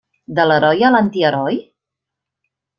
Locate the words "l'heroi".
0.51-0.81